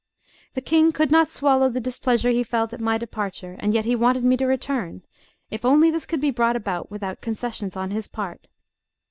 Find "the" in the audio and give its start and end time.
0.55-0.61, 1.69-1.79